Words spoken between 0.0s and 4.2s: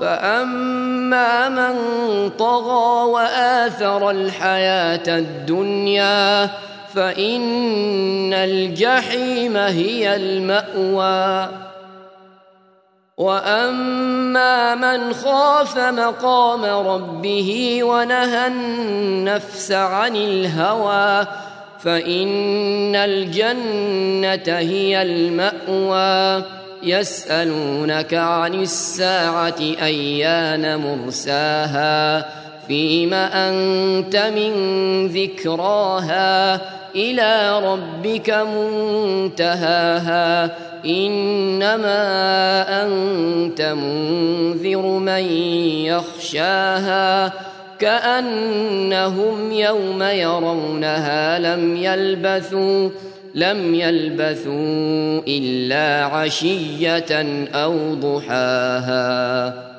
فأما من طغى وآثر